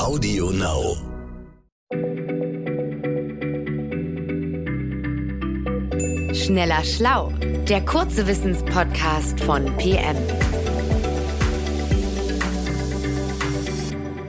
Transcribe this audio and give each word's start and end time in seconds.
Audio 0.00 0.50
Now. 0.50 0.96
Schneller 6.32 6.82
Schlau, 6.84 7.34
der 7.68 7.84
kurze 7.84 8.26
Wissenspodcast 8.26 9.38
von 9.40 9.66
PM. 9.76 10.16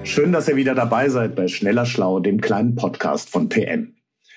Schön, 0.03 0.33
dass 0.33 0.49
ihr 0.49 0.57
wieder 0.57 0.75
dabei 0.75 1.07
seid 1.07 1.37
bei 1.37 1.47
Schneller 1.47 1.85
Schlau, 1.85 2.19
dem 2.19 2.41
kleinen 2.41 2.75
Podcast 2.75 3.29
von 3.29 3.47
PM. 3.47 3.95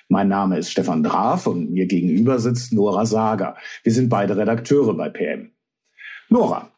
Mein 0.08 0.28
Name 0.28 0.58
ist 0.58 0.70
Stefan 0.70 1.02
Draf 1.02 1.48
und 1.48 1.72
mir 1.72 1.86
gegenüber 1.86 2.38
sitzt 2.38 2.72
Nora 2.72 3.06
Sager. 3.06 3.56
Wir 3.82 3.92
sind 3.92 4.08
beide 4.08 4.36
Redakteure 4.36 4.94
bei 4.94 5.08
PM. 5.08 5.50
Nora, 6.28 6.70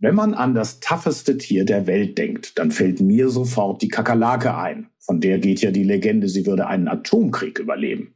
wenn 0.00 0.14
man 0.14 0.34
an 0.34 0.54
das 0.54 0.80
tougheste 0.80 1.38
Tier 1.38 1.64
der 1.64 1.86
Welt 1.86 2.18
denkt, 2.18 2.58
dann 2.58 2.70
fällt 2.70 3.00
mir 3.00 3.28
sofort 3.30 3.82
die 3.82 3.88
Kakerlake 3.88 4.56
ein. 4.56 4.88
Von 5.00 5.20
der 5.20 5.38
geht 5.38 5.60
ja 5.60 5.70
die 5.70 5.84
Legende, 5.84 6.28
sie 6.28 6.46
würde 6.46 6.66
einen 6.66 6.88
Atomkrieg 6.88 7.58
überleben. 7.58 8.14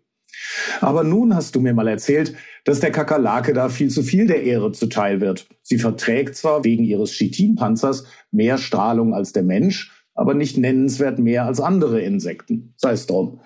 Aber 0.80 1.04
nun 1.04 1.34
hast 1.34 1.54
du 1.54 1.60
mir 1.60 1.74
mal 1.74 1.88
erzählt, 1.88 2.34
dass 2.64 2.80
der 2.80 2.92
Kakerlake 2.92 3.52
da 3.52 3.68
viel 3.68 3.90
zu 3.90 4.02
viel 4.02 4.26
der 4.26 4.42
Ehre 4.44 4.72
zuteil 4.72 5.20
wird. 5.20 5.48
Sie 5.62 5.78
verträgt 5.78 6.36
zwar 6.36 6.64
wegen 6.64 6.84
ihres 6.84 7.12
Chitinpanzers 7.12 8.04
mehr 8.30 8.58
Strahlung 8.58 9.14
als 9.14 9.32
der 9.32 9.42
Mensch, 9.42 9.90
aber 10.14 10.34
nicht 10.34 10.58
nennenswert 10.58 11.18
mehr 11.18 11.46
als 11.46 11.60
andere 11.60 12.00
Insekten. 12.00 12.74
Sei 12.76 12.92
es 12.92 13.06
drum. 13.06 13.40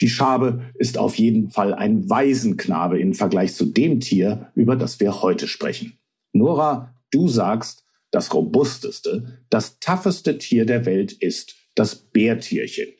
Die 0.00 0.08
Schabe 0.08 0.62
ist 0.74 0.98
auf 0.98 1.16
jeden 1.16 1.50
Fall 1.50 1.74
ein 1.74 2.08
Waisenknabe 2.08 2.98
im 2.98 3.14
Vergleich 3.14 3.54
zu 3.54 3.66
dem 3.66 4.00
Tier, 4.00 4.50
über 4.54 4.76
das 4.76 5.00
wir 5.00 5.22
heute 5.22 5.46
sprechen. 5.46 5.98
Nora, 6.32 6.94
du 7.10 7.28
sagst, 7.28 7.81
das 8.12 8.32
robusteste, 8.32 9.40
das 9.50 9.80
tougheste 9.80 10.38
Tier 10.38 10.64
der 10.64 10.86
Welt 10.86 11.12
ist 11.12 11.56
das 11.74 11.96
Bärtierchen. 11.96 12.92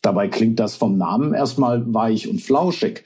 Dabei 0.00 0.26
klingt 0.26 0.58
das 0.58 0.74
vom 0.74 0.98
Namen 0.98 1.32
erstmal 1.32 1.94
weich 1.94 2.28
und 2.28 2.40
flauschig. 2.40 3.04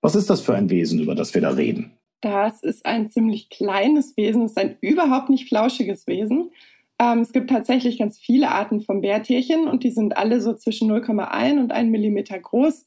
Was 0.00 0.14
ist 0.14 0.30
das 0.30 0.40
für 0.40 0.54
ein 0.54 0.70
Wesen, 0.70 1.00
über 1.00 1.16
das 1.16 1.34
wir 1.34 1.40
da 1.40 1.50
reden? 1.50 1.98
Das 2.20 2.62
ist 2.62 2.86
ein 2.86 3.10
ziemlich 3.10 3.50
kleines 3.50 4.16
Wesen, 4.16 4.44
es 4.44 4.52
ist 4.52 4.58
ein 4.58 4.76
überhaupt 4.80 5.28
nicht 5.28 5.48
flauschiges 5.48 6.06
Wesen. 6.06 6.50
Ähm, 6.98 7.20
es 7.20 7.32
gibt 7.32 7.50
tatsächlich 7.50 7.98
ganz 7.98 8.18
viele 8.18 8.50
Arten 8.50 8.80
von 8.80 9.00
Bärtierchen 9.00 9.68
und 9.68 9.82
die 9.82 9.90
sind 9.90 10.16
alle 10.16 10.40
so 10.40 10.54
zwischen 10.54 10.90
0,1 10.90 11.58
und 11.58 11.72
1 11.72 11.90
Millimeter 11.90 12.38
groß. 12.38 12.86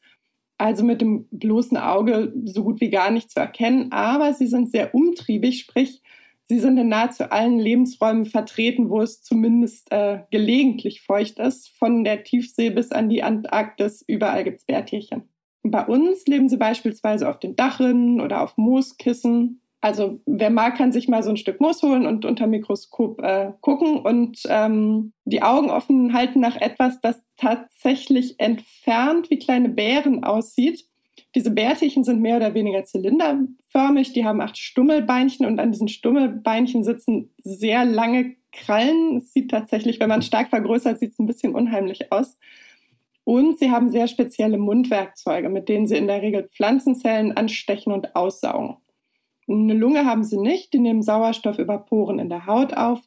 Also 0.57 0.83
mit 0.83 1.01
dem 1.01 1.27
bloßen 1.31 1.77
Auge 1.77 2.33
so 2.45 2.63
gut 2.63 2.81
wie 2.81 2.89
gar 2.89 3.11
nicht 3.11 3.31
zu 3.31 3.39
erkennen, 3.39 3.91
aber 3.91 4.33
sie 4.33 4.47
sind 4.47 4.71
sehr 4.71 4.93
umtriebig, 4.93 5.61
sprich, 5.61 6.01
sie 6.49 6.59
sind 6.59 6.77
in 6.77 6.89
nahezu 6.89 7.31
allen 7.31 7.57
Lebensräumen 7.59 8.25
vertreten, 8.25 8.89
wo 8.89 9.01
es 9.01 9.21
zumindest 9.21 9.91
äh, 9.91 10.23
gelegentlich 10.31 11.01
feucht 11.01 11.39
ist. 11.39 11.69
Von 11.77 12.03
der 12.03 12.23
Tiefsee 12.23 12.71
bis 12.71 12.91
an 12.91 13.07
die 13.07 13.23
Antarktis, 13.23 14.03
überall 14.05 14.43
gibt 14.43 14.59
es 14.59 14.65
Bärtierchen. 14.65 15.29
Bei 15.63 15.85
uns 15.85 16.25
leben 16.25 16.49
sie 16.49 16.57
beispielsweise 16.57 17.29
auf 17.29 17.39
den 17.39 17.55
Dachrinnen 17.55 18.19
oder 18.19 18.41
auf 18.41 18.57
Mooskissen 18.57 19.61
also 19.81 20.19
wer 20.25 20.49
mag, 20.49 20.75
kann 20.77 20.91
sich 20.91 21.07
mal 21.07 21.23
so 21.23 21.29
ein 21.29 21.37
Stück 21.37 21.61
Moos 21.61 21.81
holen 21.81 22.05
und 22.05 22.25
unter 22.25 22.47
Mikroskop 22.47 23.21
äh, 23.21 23.53
gucken 23.61 23.99
und 23.99 24.41
ähm, 24.47 25.13
die 25.23 25.41
Augen 25.41 25.69
offen 25.69 26.13
halten 26.13 26.41
nach 26.41 26.57
etwas, 26.57 26.99
das 26.99 27.21
tatsächlich 27.37 28.39
entfernt 28.39 29.29
wie 29.29 29.39
kleine 29.39 29.69
Bären 29.69 30.23
aussieht. 30.23 30.85
Diese 31.33 31.51
Bärtierchen 31.51 32.03
sind 32.03 32.21
mehr 32.21 32.37
oder 32.37 32.53
weniger 32.53 32.83
zylinderförmig, 33.69 34.13
die 34.13 34.25
haben 34.25 34.41
acht 34.41 34.57
Stummelbeinchen 34.57 35.45
und 35.45 35.59
an 35.59 35.71
diesen 35.71 35.87
Stummelbeinchen 35.87 36.83
sitzen 36.83 37.33
sehr 37.43 37.85
lange 37.85 38.35
Krallen. 38.51 39.17
Es 39.17 39.33
sieht 39.33 39.51
tatsächlich, 39.51 39.99
wenn 39.99 40.09
man 40.09 40.21
stark 40.21 40.49
vergrößert, 40.49 40.99
sieht 40.99 41.11
es 41.11 41.19
ein 41.19 41.27
bisschen 41.27 41.53
unheimlich 41.55 42.11
aus. 42.11 42.37
Und 43.23 43.59
sie 43.59 43.69
haben 43.69 43.91
sehr 43.91 44.07
spezielle 44.07 44.57
Mundwerkzeuge, 44.57 45.49
mit 45.49 45.69
denen 45.69 45.87
sie 45.87 45.97
in 45.97 46.07
der 46.07 46.21
Regel 46.21 46.49
Pflanzenzellen 46.49 47.37
anstechen 47.37 47.93
und 47.93 48.15
aussaugen. 48.15 48.77
Eine 49.47 49.73
Lunge 49.73 50.05
haben 50.05 50.23
sie 50.23 50.37
nicht, 50.37 50.73
die 50.73 50.79
nehmen 50.79 51.03
Sauerstoff 51.03 51.59
über 51.59 51.77
Poren 51.77 52.19
in 52.19 52.29
der 52.29 52.45
Haut 52.47 52.73
auf. 52.75 53.01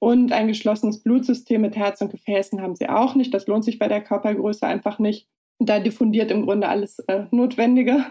Und 0.00 0.32
ein 0.32 0.46
geschlossenes 0.46 1.02
Blutsystem 1.02 1.60
mit 1.60 1.76
Herz 1.76 2.00
und 2.00 2.10
Gefäßen 2.10 2.62
haben 2.62 2.76
sie 2.76 2.88
auch 2.88 3.14
nicht. 3.14 3.34
Das 3.34 3.46
lohnt 3.46 3.64
sich 3.64 3.78
bei 3.78 3.88
der 3.88 4.00
Körpergröße 4.00 4.66
einfach 4.66 4.98
nicht. 4.98 5.26
Da 5.58 5.80
diffundiert 5.80 6.30
im 6.30 6.46
Grunde 6.46 6.68
alles 6.68 7.00
äh, 7.00 7.24
Notwendige. 7.32 8.06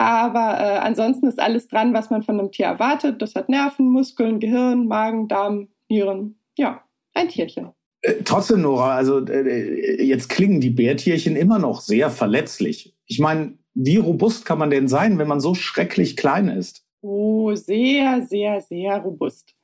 Aber 0.00 0.58
äh, 0.58 0.78
ansonsten 0.78 1.26
ist 1.26 1.38
alles 1.38 1.68
dran, 1.68 1.92
was 1.92 2.08
man 2.08 2.22
von 2.22 2.40
einem 2.40 2.50
Tier 2.50 2.64
erwartet. 2.64 3.20
Das 3.20 3.34
hat 3.34 3.50
Nerven, 3.50 3.90
Muskeln, 3.90 4.40
Gehirn, 4.40 4.86
Magen, 4.86 5.28
Darm, 5.28 5.68
Nieren. 5.90 6.38
Ja, 6.56 6.82
ein 7.12 7.28
Tierchen. 7.28 7.72
Äh, 8.00 8.14
trotzdem, 8.24 8.62
Nora, 8.62 8.96
also 8.96 9.22
äh, 9.26 10.02
jetzt 10.02 10.30
klingen 10.30 10.62
die 10.62 10.70
Bärtierchen 10.70 11.36
immer 11.36 11.58
noch 11.58 11.82
sehr 11.82 12.08
verletzlich. 12.08 12.96
Ich 13.04 13.18
meine, 13.18 13.58
wie 13.74 13.98
robust 13.98 14.46
kann 14.46 14.58
man 14.58 14.70
denn 14.70 14.88
sein, 14.88 15.18
wenn 15.18 15.28
man 15.28 15.40
so 15.40 15.54
schrecklich 15.54 16.16
klein 16.16 16.48
ist? 16.48 16.82
Oh, 17.02 17.54
sehr, 17.54 18.22
sehr, 18.22 18.62
sehr 18.62 18.96
robust. 19.00 19.54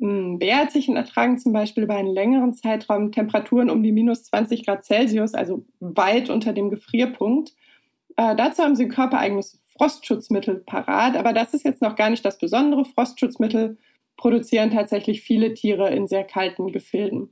Hm, 0.00 0.38
Bärtierchen 0.38 0.96
ertragen 0.96 1.36
zum 1.36 1.52
Beispiel 1.52 1.82
über 1.82 1.96
einen 1.96 2.14
längeren 2.14 2.54
Zeitraum 2.54 3.12
Temperaturen 3.12 3.68
um 3.68 3.82
die 3.82 3.92
minus 3.92 4.24
20 4.24 4.64
Grad 4.64 4.86
Celsius, 4.86 5.34
also 5.34 5.66
weit 5.80 6.30
unter 6.30 6.54
dem 6.54 6.70
Gefrierpunkt. 6.70 7.52
Äh, 8.16 8.34
dazu 8.36 8.62
haben 8.62 8.74
sie 8.74 8.84
ein 8.84 8.88
körpereigenes 8.88 9.60
Frostschutzmittel 9.76 10.56
parat, 10.56 11.16
aber 11.16 11.32
das 11.32 11.54
ist 11.54 11.64
jetzt 11.64 11.82
noch 11.82 11.96
gar 11.96 12.10
nicht 12.10 12.24
das 12.24 12.38
Besondere. 12.38 12.84
Frostschutzmittel 12.84 13.78
produzieren 14.16 14.70
tatsächlich 14.70 15.22
viele 15.22 15.54
Tiere 15.54 15.90
in 15.90 16.06
sehr 16.06 16.24
kalten 16.24 16.72
Gefilden. 16.72 17.30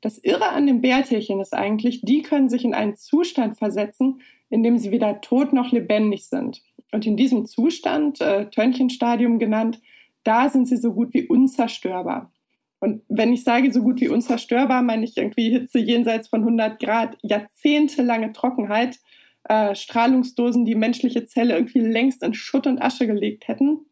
Das 0.00 0.18
Irre 0.18 0.50
an 0.50 0.66
den 0.66 0.80
Bärtierchen 0.80 1.40
ist 1.40 1.54
eigentlich, 1.54 2.02
die 2.02 2.22
können 2.22 2.48
sich 2.48 2.64
in 2.64 2.74
einen 2.74 2.96
Zustand 2.96 3.58
versetzen, 3.58 4.20
in 4.48 4.62
dem 4.62 4.78
sie 4.78 4.92
weder 4.92 5.20
tot 5.20 5.52
noch 5.52 5.72
lebendig 5.72 6.26
sind. 6.26 6.62
Und 6.92 7.06
in 7.06 7.16
diesem 7.16 7.46
Zustand, 7.46 8.20
äh, 8.20 8.48
Törnchenstadium 8.48 9.38
genannt, 9.38 9.80
da 10.24 10.48
sind 10.48 10.68
sie 10.68 10.76
so 10.76 10.92
gut 10.92 11.12
wie 11.14 11.26
unzerstörbar. 11.26 12.32
Und 12.80 13.02
wenn 13.08 13.32
ich 13.32 13.42
sage 13.42 13.72
so 13.72 13.82
gut 13.82 14.00
wie 14.00 14.08
unzerstörbar, 14.08 14.82
meine 14.82 15.04
ich 15.04 15.16
irgendwie 15.16 15.50
Hitze 15.50 15.78
jenseits 15.78 16.28
von 16.28 16.40
100 16.40 16.78
Grad, 16.78 17.18
jahrzehntelange 17.22 18.32
Trockenheit, 18.32 19.00
äh, 19.44 19.74
Strahlungsdosen, 19.74 20.64
die 20.64 20.74
menschliche 20.74 21.26
Zelle 21.26 21.54
irgendwie 21.54 21.80
längst 21.80 22.22
in 22.22 22.34
Schutt 22.34 22.66
und 22.66 22.80
Asche 22.80 23.06
gelegt 23.06 23.48
hätten. 23.48 23.86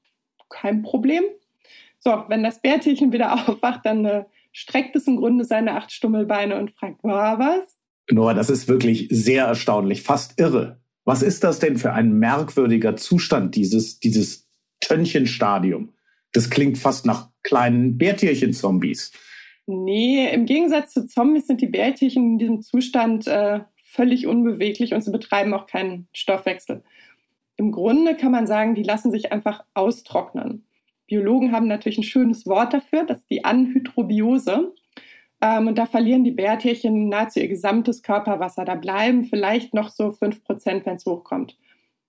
Kein 0.48 0.82
Problem. 0.82 1.24
So, 1.98 2.24
wenn 2.28 2.42
das 2.42 2.60
Bärtierchen 2.60 3.12
wieder 3.12 3.32
aufwacht, 3.48 3.84
dann 3.84 4.04
äh, 4.04 4.24
streckt 4.52 4.96
es 4.96 5.06
im 5.06 5.16
Grunde 5.16 5.44
seine 5.44 5.74
acht 5.74 5.92
Stummelbeine 5.92 6.58
und 6.58 6.70
fragt, 6.70 7.02
war 7.04 7.38
was? 7.38 7.76
Noah, 8.10 8.34
das 8.34 8.50
ist 8.50 8.68
wirklich 8.68 9.08
sehr 9.10 9.44
erstaunlich, 9.46 10.02
fast 10.02 10.38
irre. 10.38 10.80
Was 11.04 11.22
ist 11.22 11.44
das 11.44 11.58
denn 11.58 11.76
für 11.76 11.92
ein 11.92 12.18
merkwürdiger 12.18 12.96
Zustand, 12.96 13.54
dieses, 13.54 14.00
dieses 14.00 14.48
Tönnchenstadium? 14.80 15.92
Das 16.32 16.50
klingt 16.50 16.78
fast 16.78 17.06
nach 17.06 17.30
kleinen 17.42 17.96
Bärtierchen-Zombies. 17.96 19.12
Nee, 19.66 20.28
im 20.32 20.46
Gegensatz 20.46 20.92
zu 20.92 21.06
Zombies 21.06 21.46
sind 21.46 21.60
die 21.60 21.66
Bärtierchen 21.66 22.32
in 22.32 22.38
diesem 22.38 22.62
Zustand 22.62 23.26
äh, 23.26 23.60
völlig 23.96 24.26
unbeweglich 24.26 24.94
und 24.94 25.00
sie 25.00 25.10
betreiben 25.10 25.54
auch 25.54 25.66
keinen 25.66 26.06
Stoffwechsel. 26.12 26.84
Im 27.56 27.72
Grunde 27.72 28.14
kann 28.14 28.32
man 28.32 28.46
sagen, 28.46 28.74
die 28.74 28.82
lassen 28.82 29.10
sich 29.10 29.32
einfach 29.32 29.64
austrocknen. 29.74 30.66
Biologen 31.06 31.52
haben 31.52 31.66
natürlich 31.66 31.98
ein 31.98 32.04
schönes 32.04 32.46
Wort 32.46 32.74
dafür, 32.74 33.04
das 33.04 33.20
ist 33.20 33.30
die 33.30 33.44
Anhydrobiose. 33.44 34.74
Ähm, 35.40 35.68
und 35.68 35.78
da 35.78 35.86
verlieren 35.86 36.24
die 36.24 36.30
Bärtierchen 36.30 37.08
nahezu 37.08 37.40
ihr 37.40 37.48
gesamtes 37.48 38.02
Körperwasser. 38.02 38.64
Da 38.64 38.74
bleiben 38.74 39.24
vielleicht 39.24 39.74
noch 39.74 39.90
so 39.90 40.12
5 40.12 40.44
Prozent, 40.44 40.86
wenn 40.86 40.96
es 40.96 41.06
hochkommt. 41.06 41.56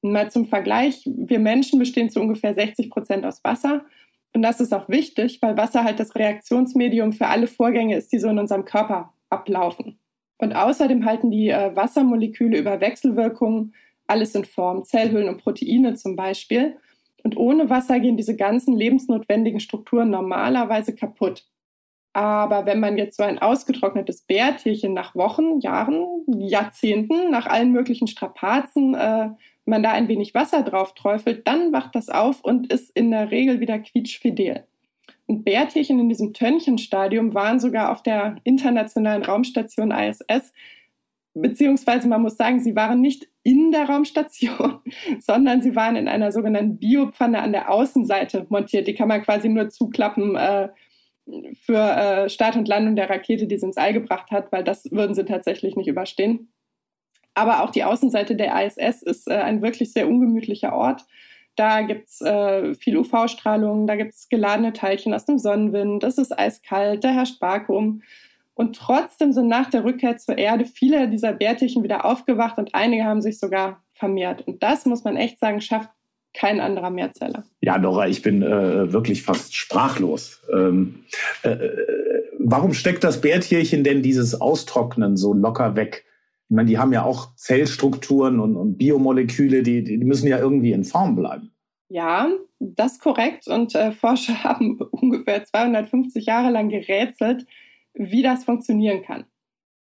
Und 0.01 0.11
mal 0.11 0.29
zum 0.29 0.47
Vergleich, 0.47 1.03
wir 1.05 1.39
Menschen 1.39 1.79
bestehen 1.79 2.09
zu 2.09 2.19
ungefähr 2.19 2.53
60 2.53 2.89
Prozent 2.89 3.25
aus 3.25 3.43
Wasser. 3.43 3.85
Und 4.33 4.41
das 4.41 4.59
ist 4.59 4.73
auch 4.73 4.89
wichtig, 4.89 5.39
weil 5.41 5.57
Wasser 5.57 5.83
halt 5.83 5.99
das 5.99 6.15
Reaktionsmedium 6.15 7.13
für 7.13 7.27
alle 7.27 7.47
Vorgänge 7.47 7.95
ist, 7.95 8.11
die 8.11 8.19
so 8.19 8.29
in 8.29 8.39
unserem 8.39 8.65
Körper 8.65 9.13
ablaufen. 9.29 9.99
Und 10.37 10.55
außerdem 10.55 11.05
halten 11.05 11.31
die 11.31 11.49
äh, 11.49 11.75
Wassermoleküle 11.75 12.57
über 12.57 12.79
Wechselwirkungen 12.79 13.73
alles 14.07 14.35
in 14.35 14.45
Form, 14.45 14.85
Zellhüllen 14.85 15.29
und 15.29 15.37
Proteine 15.37 15.95
zum 15.95 16.15
Beispiel. 16.15 16.77
Und 17.23 17.35
ohne 17.35 17.69
Wasser 17.69 17.99
gehen 17.99 18.17
diese 18.17 18.35
ganzen 18.35 18.75
lebensnotwendigen 18.75 19.59
Strukturen 19.59 20.09
normalerweise 20.09 20.95
kaputt. 20.95 21.45
Aber 22.13 22.65
wenn 22.65 22.79
man 22.79 22.97
jetzt 22.97 23.17
so 23.17 23.23
ein 23.23 23.37
ausgetrocknetes 23.39 24.21
Bärtierchen 24.21 24.93
nach 24.93 25.13
Wochen, 25.15 25.59
Jahren, 25.59 26.23
Jahrzehnten, 26.25 27.29
nach 27.29 27.45
allen 27.45 27.71
möglichen 27.71 28.07
Strapazen, 28.07 28.95
äh, 28.95 29.29
man 29.65 29.83
da 29.83 29.91
ein 29.91 30.07
wenig 30.07 30.33
Wasser 30.33 30.63
drauf 30.63 30.93
träufelt, 30.93 31.47
dann 31.47 31.73
wacht 31.73 31.93
das 31.93 32.09
auf 32.09 32.41
und 32.41 32.71
ist 32.71 32.89
in 32.95 33.11
der 33.11 33.29
Regel 33.29 33.59
wieder 33.59 33.77
quietschfidel. 33.77 34.65
Und 35.27 35.43
Bärtierchen 35.43 35.99
in 35.99 36.09
diesem 36.09 36.33
Tönnchenstadium 36.33 37.33
waren 37.33 37.59
sogar 37.59 37.91
auf 37.91 38.01
der 38.01 38.37
internationalen 38.43 39.23
Raumstation 39.23 39.91
ISS, 39.91 40.53
beziehungsweise 41.33 42.07
man 42.07 42.21
muss 42.21 42.37
sagen, 42.37 42.59
sie 42.59 42.75
waren 42.75 43.01
nicht 43.01 43.27
in 43.43 43.71
der 43.71 43.87
Raumstation, 43.87 44.79
sondern 45.19 45.61
sie 45.61 45.75
waren 45.75 45.95
in 45.95 46.07
einer 46.07 46.31
sogenannten 46.31 46.79
Biopfanne 46.79 47.41
an 47.41 47.51
der 47.51 47.69
Außenseite 47.71 48.47
montiert. 48.49 48.87
Die 48.87 48.95
kann 48.95 49.07
man 49.07 49.21
quasi 49.21 49.49
nur 49.49 49.69
zuklappen, 49.69 50.35
äh, 50.35 50.69
für 51.61 51.77
äh, 51.77 52.29
Start 52.29 52.55
und 52.55 52.67
Landung 52.67 52.95
der 52.95 53.09
Rakete, 53.09 53.47
die 53.47 53.57
sie 53.57 53.65
ins 53.65 53.77
All 53.77 53.93
gebracht 53.93 54.31
hat, 54.31 54.51
weil 54.51 54.63
das 54.63 54.89
würden 54.91 55.15
sie 55.15 55.25
tatsächlich 55.25 55.75
nicht 55.75 55.87
überstehen. 55.87 56.51
Aber 57.33 57.63
auch 57.63 57.69
die 57.69 57.83
Außenseite 57.83 58.35
der 58.35 58.65
ISS 58.65 59.03
ist 59.03 59.29
äh, 59.29 59.35
ein 59.35 59.61
wirklich 59.61 59.91
sehr 59.91 60.07
ungemütlicher 60.07 60.73
Ort. 60.73 61.05
Da 61.57 61.81
gibt 61.81 62.07
es 62.07 62.21
äh, 62.21 62.75
viel 62.75 62.97
UV-Strahlung, 62.97 63.87
da 63.87 63.95
gibt 63.95 64.13
es 64.13 64.29
geladene 64.29 64.73
Teilchen 64.73 65.13
aus 65.13 65.25
dem 65.25 65.39
Sonnenwind, 65.39 66.03
es 66.03 66.17
ist 66.17 66.37
eiskalt, 66.37 67.03
da 67.03 67.09
herrscht 67.09 67.41
Vakuum. 67.41 68.03
Und 68.53 68.75
trotzdem 68.75 69.33
sind 69.33 69.47
nach 69.47 69.69
der 69.69 69.83
Rückkehr 69.83 70.17
zur 70.17 70.37
Erde 70.37 70.65
viele 70.65 71.09
dieser 71.09 71.33
Bärtierchen 71.33 71.83
wieder 71.83 72.05
aufgewacht 72.05 72.57
und 72.57 72.73
einige 72.73 73.03
haben 73.03 73.21
sich 73.21 73.39
sogar 73.39 73.83
vermehrt. 73.93 74.47
Und 74.47 74.63
das 74.63 74.85
muss 74.85 75.03
man 75.03 75.15
echt 75.15 75.39
sagen, 75.39 75.59
schafft 75.61 75.89
kein 76.33 76.59
anderer 76.59 76.91
Mehrzeller. 76.91 77.43
Ja, 77.61 77.77
Nora, 77.77 78.07
ich 78.07 78.21
bin 78.21 78.43
äh, 78.43 78.91
wirklich 78.91 79.23
fast 79.23 79.55
sprachlos. 79.55 80.41
Ähm, 80.53 81.03
äh, 81.43 81.49
äh, 81.49 82.23
warum 82.37 82.73
steckt 82.73 83.03
das 83.03 83.21
Bärtierchen 83.21 83.83
denn 83.83 84.03
dieses 84.03 84.39
Austrocknen 84.39 85.17
so 85.17 85.33
locker 85.33 85.75
weg? 85.75 86.05
Ich 86.49 86.55
meine, 86.55 86.69
die 86.69 86.77
haben 86.77 86.93
ja 86.93 87.03
auch 87.03 87.35
Zellstrukturen 87.35 88.39
und, 88.39 88.55
und 88.55 88.77
Biomoleküle, 88.77 89.63
die, 89.63 89.83
die 89.83 89.97
müssen 89.97 90.27
ja 90.27 90.39
irgendwie 90.39 90.71
in 90.71 90.85
Form 90.85 91.15
bleiben. 91.15 91.51
Ja, 91.89 92.29
das 92.59 92.93
ist 92.93 93.01
korrekt. 93.01 93.47
Und 93.47 93.75
äh, 93.75 93.91
Forscher 93.91 94.43
haben 94.43 94.79
ungefähr 94.79 95.43
250 95.43 96.25
Jahre 96.25 96.51
lang 96.51 96.69
gerätselt, 96.69 97.45
wie 97.93 98.21
das 98.21 98.45
funktionieren 98.45 99.01
kann. 99.01 99.25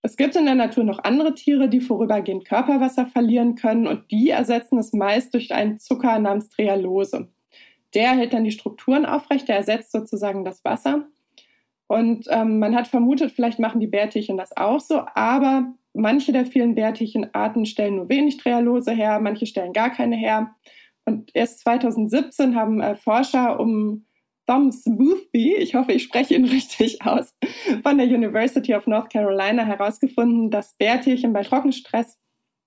Es 0.04 0.18
gibt 0.18 0.36
in 0.36 0.46
der 0.46 0.56
Natur 0.56 0.84
noch 0.84 1.04
andere 1.04 1.36
Tiere, 1.36 1.70
die 1.70 1.80
vorübergehend 1.80 2.46
Körperwasser 2.46 3.06
verlieren 3.06 3.56
können 3.56 3.86
und 3.86 4.10
die 4.10 4.30
ersetzen 4.30 4.80
es 4.80 4.94
meist 4.94 5.34
durch 5.34 5.54
einen 5.54 5.78
Zucker 5.78 6.18
namens 6.18 6.50
Trehalose. 6.50 7.30
Der 7.94 8.12
hält 8.12 8.34
dann 8.34 8.44
die 8.44 8.52
Strukturen 8.52 9.06
aufrecht, 9.06 9.48
der 9.48 9.58
ersetzt 9.58 9.92
sozusagen 9.92 10.44
das 10.44 10.66
Wasser. 10.66 11.06
Und 11.88 12.26
ähm, 12.30 12.58
man 12.58 12.76
hat 12.76 12.88
vermutet, 12.88 13.32
vielleicht 13.32 13.60
machen 13.60 13.80
die 13.80 13.88
Bärtierchen 13.88 14.38
das 14.38 14.56
auch 14.56 14.80
so, 14.80 15.04
aber 15.14 15.74
manche 15.94 16.32
der 16.32 16.46
vielen 16.46 16.76
Bärtierchenarten 16.76 17.66
stellen 17.66 17.96
nur 17.96 18.10
wenig 18.10 18.38
Trehalose 18.38 18.92
her, 18.92 19.20
manche 19.20 19.46
stellen 19.46 19.74
gar 19.74 19.90
keine 19.90 20.16
her. 20.16 20.56
Und 21.06 21.32
erst 21.34 21.60
2017 21.62 22.56
haben 22.56 22.82
äh, 22.82 22.96
Forscher 22.96 23.60
um 23.60 24.06
Thomas 24.46 24.84
Boothby, 24.86 25.56
ich 25.56 25.76
hoffe, 25.76 25.94
ich 25.94 26.04
spreche 26.04 26.36
ihn 26.36 26.46
richtig 26.50 27.02
aus, 27.06 27.38
von 27.84 27.98
der 27.98 28.08
University 28.08 28.74
of 28.74 28.88
North 28.88 29.12
Carolina 29.12 29.64
herausgefunden, 29.64 30.50
dass 30.50 30.76
Bärtierchen 30.78 31.34
bei 31.34 31.44
Trockenstress 31.44 32.20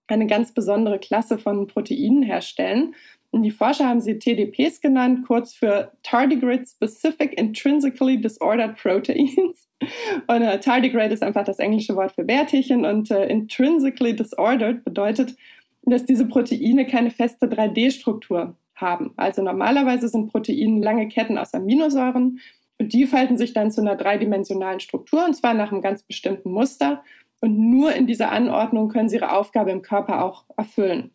eine 0.07 0.27
ganz 0.27 0.53
besondere 0.53 0.99
Klasse 0.99 1.39
von 1.39 1.67
Proteinen 1.67 2.23
herstellen. 2.23 2.95
Und 3.35 3.43
die 3.43 3.51
Forscher 3.51 3.89
haben 3.89 4.01
sie 4.01 4.17
TDPs 4.17 4.81
genannt, 4.81 5.27
kurz 5.27 5.55
für 5.55 5.91
Tardigrade 6.05 6.65
Specific 6.65 7.37
Intrinsically 7.37 8.21
Disordered 8.21 8.77
Proteins. 8.77 9.69
Und 10.29 10.43
äh, 10.43 10.61
Tardigrade 10.61 11.13
ist 11.13 11.23
einfach 11.25 11.43
das 11.43 11.59
englische 11.59 11.97
Wort 11.97 12.13
für 12.13 12.23
Bärtierchen 12.23 12.87
und 12.87 13.11
äh, 13.11 13.27
Intrinsically 13.27 14.15
Disordered 14.15 14.85
bedeutet, 14.85 15.35
dass 15.83 16.07
diese 16.07 16.27
Proteine 16.27 16.87
keine 16.87 17.11
feste 17.11 17.47
3D-Struktur 17.47 18.57
haben. 18.77 19.13
Also 19.17 19.43
normalerweise 19.43 20.09
sind 20.09 20.31
Proteine 20.31 20.81
lange 20.81 21.09
Ketten 21.09 21.37
aus 21.37 21.53
Aminosäuren 21.55 22.39
und 22.79 22.93
die 22.93 23.05
falten 23.05 23.37
sich 23.37 23.53
dann 23.53 23.73
zu 23.73 23.81
einer 23.81 23.97
dreidimensionalen 23.97 24.79
Struktur 24.79 25.25
und 25.25 25.35
zwar 25.35 25.55
nach 25.55 25.73
einem 25.73 25.83
ganz 25.83 26.05
bestimmten 26.05 26.53
Muster. 26.53 27.03
Und 27.41 27.59
nur 27.59 27.95
in 27.95 28.07
dieser 28.07 28.31
Anordnung 28.31 28.89
können 28.89 29.09
sie 29.09 29.17
ihre 29.17 29.33
Aufgabe 29.33 29.73
im 29.73 29.83
Körper 29.83 30.25
auch 30.25 30.45
erfüllen. 30.57 31.11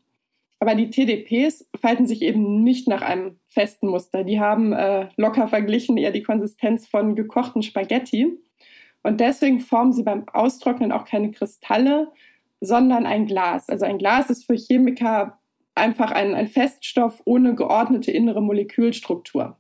Aber 0.60 0.76
die 0.76 0.90
TDPs 0.90 1.66
falten 1.80 2.06
sich 2.06 2.22
eben 2.22 2.64
nicht 2.64 2.88
nach 2.88 3.02
einem 3.02 3.40
festen 3.48 3.88
Muster. 3.88 4.26
Die 4.26 4.40
haben 4.40 4.74
äh, 4.74 5.08
locker 5.16 5.48
verglichen 5.48 5.98
eher 5.98 6.12
die 6.12 6.24
Konsistenz 6.24 6.86
von 6.86 7.16
gekochten 7.16 7.64
Spaghetti. 7.64 8.38
Und 9.02 9.22
deswegen 9.22 9.62
formen 9.62 9.94
sie 9.94 10.04
beim 10.04 10.28
Austrocknen 10.28 10.92
auch 10.92 11.06
keine 11.06 11.32
Kristalle, 11.32 12.12
sondern 12.60 13.06
ein 13.06 13.26
Glas. 13.26 13.70
Also 13.70 13.86
ein 13.86 13.98
Glas 13.98 14.30
ist 14.30 14.46
für 14.46 14.56
Chemiker 14.56 15.40
einfach 15.76 16.12
ein, 16.12 16.36
ein 16.36 16.48
Feststoff 16.48 17.22
ohne 17.24 17.56
geordnete 17.56 18.12
innere 18.12 18.42
Molekülstruktur. 18.42 19.58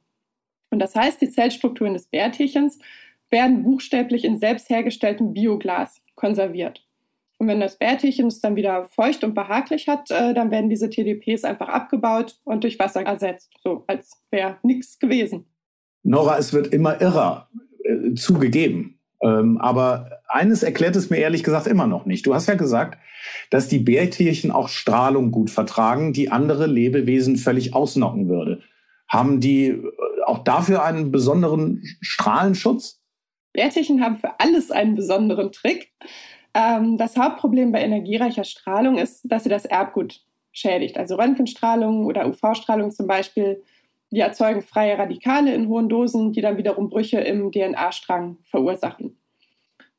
Und 0.69 0.79
das 0.79 0.95
heißt, 0.95 1.21
die 1.21 1.29
Zellstrukturen 1.29 1.93
des 1.93 2.07
Bärtierchens 2.07 2.79
werden 3.29 3.63
buchstäblich 3.63 4.25
in 4.25 4.37
selbst 4.37 4.69
hergestelltem 4.69 5.33
Bioglas 5.33 6.01
konserviert. 6.15 6.85
Und 7.39 7.47
wenn 7.47 7.61
das 7.61 7.77
Bärtierchen 7.77 8.27
es 8.27 8.41
dann 8.41 8.57
wieder 8.57 8.89
feucht 8.93 9.23
und 9.23 9.33
behaglich 9.33 9.87
hat, 9.87 10.11
äh, 10.11 10.33
dann 10.33 10.51
werden 10.51 10.69
diese 10.69 10.89
TDPs 10.89 11.45
einfach 11.45 11.69
abgebaut 11.69 12.37
und 12.43 12.63
durch 12.65 12.77
Wasser 12.79 13.01
ersetzt, 13.01 13.53
so 13.63 13.85
als 13.87 14.21
wäre 14.29 14.57
nichts 14.61 14.99
gewesen. 14.99 15.45
Nora, 16.03 16.37
es 16.37 16.51
wird 16.51 16.67
immer 16.73 17.01
irrer 17.01 17.49
äh, 17.85 18.13
zugegeben. 18.15 18.99
Ähm, 19.21 19.57
aber 19.57 20.21
eines 20.27 20.63
erklärt 20.63 20.97
es 20.97 21.09
mir 21.09 21.17
ehrlich 21.17 21.43
gesagt 21.43 21.67
immer 21.67 21.87
noch 21.87 22.05
nicht. 22.05 22.25
Du 22.25 22.33
hast 22.33 22.47
ja 22.47 22.55
gesagt, 22.55 22.97
dass 23.49 23.67
die 23.69 23.79
Bärtierchen 23.79 24.51
auch 24.51 24.67
Strahlung 24.67 25.31
gut 25.31 25.49
vertragen, 25.49 26.13
die 26.13 26.31
andere 26.31 26.67
Lebewesen 26.67 27.37
völlig 27.37 27.73
ausnocken 27.73 28.27
würde. 28.27 28.61
Haben 29.07 29.39
die 29.39 29.67
äh, 29.67 29.81
auch 30.25 30.43
dafür 30.43 30.83
einen 30.83 31.11
besonderen 31.11 31.83
Strahlenschutz? 32.01 33.01
Bärtierchen 33.53 34.01
haben 34.01 34.17
für 34.17 34.39
alles 34.39 34.71
einen 34.71 34.95
besonderen 34.95 35.51
Trick. 35.51 35.91
Ähm, 36.53 36.97
das 36.97 37.17
Hauptproblem 37.17 37.71
bei 37.71 37.81
energiereicher 37.81 38.43
Strahlung 38.43 38.97
ist, 38.97 39.21
dass 39.23 39.43
sie 39.43 39.49
das 39.49 39.65
Erbgut 39.65 40.21
schädigt. 40.51 40.97
Also 40.97 41.15
Röntgenstrahlung 41.15 42.05
oder 42.05 42.27
UV-Strahlung 42.27 42.91
zum 42.91 43.07
Beispiel, 43.07 43.63
die 44.11 44.19
erzeugen 44.19 44.61
freie 44.61 44.97
Radikale 44.97 45.53
in 45.53 45.67
hohen 45.67 45.89
Dosen, 45.89 46.31
die 46.31 46.41
dann 46.41 46.57
wiederum 46.57 46.89
Brüche 46.89 47.19
im 47.19 47.51
DNA-Strang 47.51 48.37
verursachen. 48.45 49.17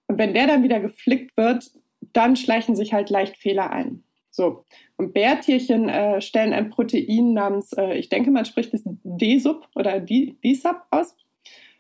Und 0.09 0.19
wenn 0.19 0.35
der 0.35 0.49
dann 0.49 0.65
wieder 0.65 0.81
geflickt 0.81 1.37
wird, 1.37 1.71
dann 2.13 2.35
schleichen 2.35 2.75
sich 2.75 2.93
halt 2.93 3.11
leicht 3.11 3.37
Fehler 3.37 3.71
ein. 3.71 4.03
So, 4.33 4.65
und 4.97 5.13
Bärtierchen 5.13 5.89
äh, 5.89 6.21
stellen 6.21 6.53
ein 6.53 6.71
Protein 6.71 7.33
namens, 7.33 7.73
äh, 7.73 7.95
ich 7.95 8.09
denke, 8.09 8.31
man 8.31 8.45
spricht 8.45 8.73
es 8.75 8.83
D-Sub 8.85 9.69
oder 9.75 10.01
D-Sub 10.01 10.83
aus, 10.91 11.17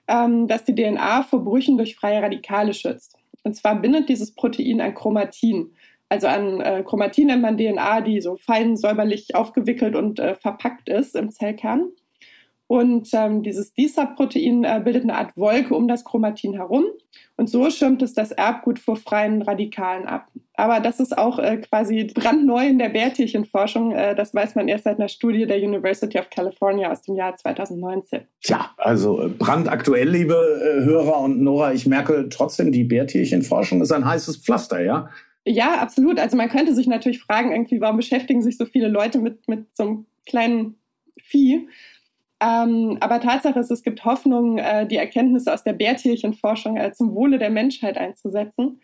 ähm, 0.08 0.48
das 0.48 0.64
die 0.64 0.74
DNA 0.74 1.22
vor 1.22 1.44
Brüchen 1.44 1.76
durch 1.76 1.96
freie 1.96 2.22
Radikale 2.22 2.74
schützt. 2.74 3.19
Und 3.42 3.56
zwar 3.56 3.80
bindet 3.80 4.08
dieses 4.08 4.34
Protein 4.34 4.80
an 4.80 4.94
Chromatin. 4.94 5.72
Also 6.08 6.26
an 6.26 6.60
äh, 6.60 6.82
Chromatin 6.84 7.28
nennt 7.28 7.42
man 7.42 7.56
DNA, 7.56 8.00
die 8.00 8.20
so 8.20 8.36
fein 8.36 8.76
säuberlich 8.76 9.34
aufgewickelt 9.34 9.94
und 9.94 10.18
äh, 10.18 10.34
verpackt 10.34 10.88
ist 10.88 11.14
im 11.14 11.30
Zellkern. 11.30 11.90
Und 12.66 13.08
ähm, 13.14 13.42
dieses 13.42 13.74
DSAP-Protein 13.74 14.62
äh, 14.62 14.80
bildet 14.84 15.02
eine 15.02 15.16
Art 15.16 15.36
Wolke 15.36 15.74
um 15.74 15.88
das 15.88 16.04
Chromatin 16.04 16.54
herum. 16.54 16.84
Und 17.36 17.50
so 17.50 17.68
schirmt 17.68 18.00
es 18.02 18.14
das 18.14 18.30
Erbgut 18.30 18.78
vor 18.78 18.94
freien 18.94 19.42
Radikalen 19.42 20.06
ab. 20.06 20.28
Aber 20.60 20.78
das 20.78 21.00
ist 21.00 21.16
auch 21.16 21.38
äh, 21.38 21.56
quasi 21.56 22.04
brandneu 22.04 22.66
in 22.66 22.78
der 22.78 22.90
Bärtierchenforschung. 22.90 23.92
Äh, 23.92 24.14
das 24.14 24.34
weiß 24.34 24.56
man 24.56 24.68
erst 24.68 24.84
seit 24.84 24.98
einer 24.98 25.08
Studie 25.08 25.46
der 25.46 25.56
University 25.56 26.18
of 26.18 26.28
California 26.28 26.92
aus 26.92 27.00
dem 27.00 27.16
Jahr 27.16 27.34
2019. 27.34 28.20
Tja, 28.42 28.70
also 28.76 29.22
äh, 29.22 29.28
brandaktuell, 29.28 30.10
liebe 30.10 30.34
äh, 30.34 30.84
Hörer 30.84 31.18
und 31.20 31.40
Nora, 31.40 31.72
ich 31.72 31.86
merke 31.86 32.28
trotzdem, 32.28 32.72
die 32.72 32.84
Bärtierchenforschung 32.84 33.80
ist 33.80 33.90
ein 33.90 34.04
heißes 34.04 34.36
Pflaster, 34.36 34.82
ja? 34.82 35.08
Ja, 35.46 35.78
absolut. 35.80 36.18
Also 36.18 36.36
man 36.36 36.50
könnte 36.50 36.74
sich 36.74 36.86
natürlich 36.86 37.20
fragen, 37.20 37.52
irgendwie, 37.52 37.80
warum 37.80 37.96
beschäftigen 37.96 38.42
sich 38.42 38.58
so 38.58 38.66
viele 38.66 38.88
Leute 38.88 39.18
mit, 39.18 39.48
mit 39.48 39.74
so 39.74 39.82
einem 39.84 40.06
kleinen 40.26 40.74
Vieh? 41.22 41.68
Ähm, 42.42 42.98
aber 43.00 43.20
Tatsache 43.20 43.60
ist, 43.60 43.70
es 43.70 43.82
gibt 43.82 44.04
Hoffnung, 44.04 44.58
äh, 44.58 44.86
die 44.86 44.96
Erkenntnisse 44.96 45.54
aus 45.54 45.64
der 45.64 45.72
Bärtierchenforschung 45.72 46.76
äh, 46.76 46.92
zum 46.92 47.14
Wohle 47.14 47.38
der 47.38 47.50
Menschheit 47.50 47.96
einzusetzen. 47.96 48.82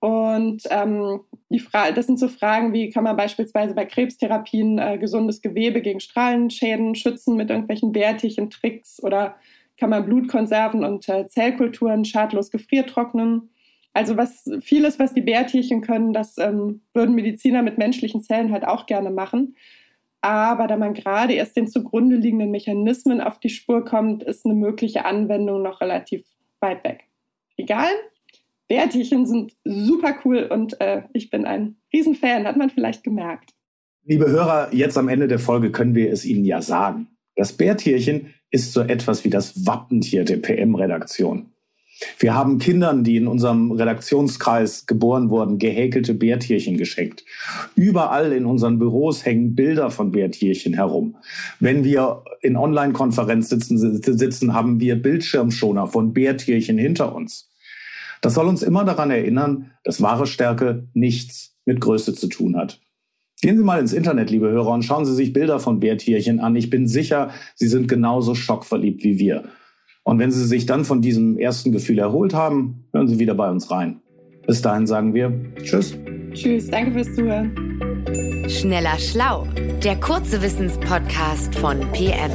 Und 0.00 0.62
ähm, 0.70 1.20
die 1.50 1.62
das 1.94 2.06
sind 2.06 2.18
so 2.18 2.28
Fragen 2.28 2.72
wie, 2.72 2.88
kann 2.88 3.04
man 3.04 3.16
beispielsweise 3.16 3.74
bei 3.74 3.84
Krebstherapien 3.84 4.78
äh, 4.78 4.98
gesundes 4.98 5.42
Gewebe 5.42 5.82
gegen 5.82 6.00
Strahlenschäden 6.00 6.94
schützen 6.94 7.36
mit 7.36 7.50
irgendwelchen 7.50 7.92
Bärtierchen-Tricks 7.92 9.02
oder 9.02 9.36
kann 9.76 9.90
man 9.90 10.06
Blutkonserven 10.06 10.84
und 10.84 11.08
äh, 11.08 11.26
Zellkulturen 11.26 12.06
schadlos 12.06 12.50
gefriertrocknen? 12.50 13.50
Also 13.92 14.16
was 14.16 14.44
vieles, 14.62 14.98
was 14.98 15.12
die 15.12 15.20
Bärtierchen 15.20 15.82
können, 15.82 16.14
das 16.14 16.38
ähm, 16.38 16.80
würden 16.94 17.14
Mediziner 17.14 17.62
mit 17.62 17.76
menschlichen 17.76 18.22
Zellen 18.22 18.52
halt 18.52 18.64
auch 18.64 18.86
gerne 18.86 19.10
machen. 19.10 19.56
Aber 20.22 20.66
da 20.66 20.76
man 20.76 20.94
gerade 20.94 21.32
erst 21.32 21.56
den 21.56 21.66
zugrunde 21.66 22.16
liegenden 22.16 22.50
Mechanismen 22.50 23.20
auf 23.20 23.38
die 23.38 23.48
Spur 23.48 23.84
kommt, 23.84 24.22
ist 24.22 24.44
eine 24.44 24.54
mögliche 24.54 25.04
Anwendung 25.04 25.62
noch 25.62 25.80
relativ 25.80 26.24
weit 26.60 26.84
weg. 26.84 27.04
Egal, 27.56 27.90
Bärtierchen 28.70 29.26
sind 29.26 29.52
super 29.64 30.14
cool 30.24 30.46
und 30.48 30.80
äh, 30.80 31.02
ich 31.12 31.28
bin 31.28 31.44
ein 31.44 31.74
Riesenfan, 31.92 32.46
hat 32.46 32.56
man 32.56 32.70
vielleicht 32.70 33.02
gemerkt. 33.02 33.50
Liebe 34.04 34.30
Hörer, 34.30 34.72
jetzt 34.72 34.96
am 34.96 35.08
Ende 35.08 35.26
der 35.26 35.40
Folge 35.40 35.72
können 35.72 35.96
wir 35.96 36.12
es 36.12 36.24
Ihnen 36.24 36.44
ja 36.44 36.62
sagen. 36.62 37.08
Das 37.34 37.52
Bärtierchen 37.52 38.32
ist 38.52 38.72
so 38.72 38.82
etwas 38.82 39.24
wie 39.24 39.28
das 39.28 39.66
Wappentier 39.66 40.24
der 40.24 40.36
PM-Redaktion. 40.36 41.46
Wir 42.20 42.32
haben 42.36 42.60
Kindern, 42.60 43.02
die 43.02 43.16
in 43.16 43.26
unserem 43.26 43.72
Redaktionskreis 43.72 44.86
geboren 44.86 45.30
wurden, 45.30 45.58
gehäkelte 45.58 46.14
Bärtierchen 46.14 46.78
geschenkt. 46.78 47.24
Überall 47.74 48.32
in 48.32 48.46
unseren 48.46 48.78
Büros 48.78 49.26
hängen 49.26 49.56
Bilder 49.56 49.90
von 49.90 50.12
Bärtierchen 50.12 50.74
herum. 50.74 51.16
Wenn 51.58 51.82
wir 51.82 52.22
in 52.40 52.56
Online-Konferenz 52.56 53.48
sitzen, 53.48 54.00
sitzen, 54.00 54.54
haben 54.54 54.78
wir 54.78 54.94
Bildschirmschoner 54.94 55.88
von 55.88 56.14
Bärtierchen 56.14 56.78
hinter 56.78 57.16
uns. 57.16 57.49
Das 58.20 58.34
soll 58.34 58.46
uns 58.46 58.62
immer 58.62 58.84
daran 58.84 59.10
erinnern, 59.10 59.70
dass 59.84 60.02
wahre 60.02 60.26
Stärke 60.26 60.88
nichts 60.92 61.56
mit 61.64 61.80
Größe 61.80 62.14
zu 62.14 62.28
tun 62.28 62.56
hat. 62.56 62.80
Gehen 63.40 63.56
Sie 63.56 63.64
mal 63.64 63.80
ins 63.80 63.94
Internet, 63.94 64.30
liebe 64.30 64.50
Hörer, 64.50 64.72
und 64.72 64.82
schauen 64.82 65.06
Sie 65.06 65.14
sich 65.14 65.32
Bilder 65.32 65.60
von 65.60 65.80
Bärtierchen 65.80 66.40
an. 66.40 66.56
Ich 66.56 66.68
bin 66.68 66.86
sicher, 66.86 67.30
Sie 67.54 67.68
sind 67.68 67.88
genauso 67.88 68.34
schockverliebt 68.34 69.02
wie 69.02 69.18
wir. 69.18 69.44
Und 70.02 70.18
wenn 70.18 70.30
Sie 70.30 70.44
sich 70.44 70.66
dann 70.66 70.84
von 70.84 71.00
diesem 71.00 71.38
ersten 71.38 71.72
Gefühl 71.72 71.98
erholt 71.98 72.34
haben, 72.34 72.84
hören 72.92 73.08
Sie 73.08 73.18
wieder 73.18 73.34
bei 73.34 73.50
uns 73.50 73.70
rein. 73.70 74.00
Bis 74.46 74.60
dahin 74.60 74.86
sagen 74.86 75.14
wir 75.14 75.32
Tschüss. 75.62 75.96
Tschüss, 76.32 76.68
danke 76.68 76.92
fürs 76.92 77.14
Zuhören. 77.14 77.54
Schneller 78.48 78.98
Schlau, 78.98 79.46
der 79.82 79.96
kurze 79.96 80.42
Wissenspodcast 80.42 81.54
von 81.54 81.80
PM. 81.92 82.30